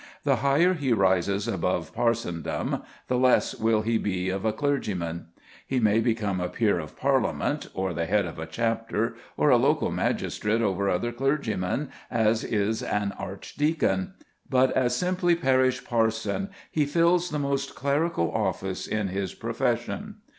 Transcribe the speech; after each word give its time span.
The 0.23 0.37
higher 0.37 0.73
he 0.73 0.93
rises 0.93 1.47
above 1.47 1.93
parsondom, 1.93 2.81
the 3.07 3.19
less 3.19 3.53
will 3.53 3.83
he 3.83 3.99
be 3.99 4.29
of 4.29 4.45
a 4.45 4.51
clergyman. 4.51 5.27
He 5.63 5.79
may 5.79 5.99
become 5.99 6.41
a 6.41 6.49
peer 6.49 6.79
of 6.79 6.97
Parliament, 6.97 7.69
or 7.75 7.93
the 7.93 8.07
head 8.07 8.25
of 8.25 8.39
a 8.39 8.47
chapter, 8.47 9.15
or 9.37 9.51
a 9.51 9.57
local 9.57 9.91
magistrate 9.91 10.63
over 10.63 10.89
other 10.89 11.11
clergymen, 11.11 11.91
as 12.09 12.43
is 12.43 12.81
an 12.81 13.11
archdeacon; 13.19 14.15
but 14.49 14.71
as 14.71 14.95
simply 14.95 15.35
parish 15.35 15.85
parson, 15.85 16.49
he 16.71 16.87
fills 16.87 17.29
the 17.29 17.37
most 17.37 17.75
clerical 17.75 18.31
office 18.31 18.87
in 18.87 19.09
his 19.09 19.35
profession. 19.35 20.15